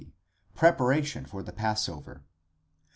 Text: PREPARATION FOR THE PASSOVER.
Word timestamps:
PREPARATION 0.55 1.25
FOR 1.27 1.43
THE 1.43 1.51
PASSOVER. 1.51 2.23